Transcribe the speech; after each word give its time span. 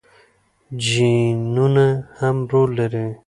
جینونه 0.83 1.87
هم 2.17 2.35
رول 2.51 2.69
لري. 2.77 3.05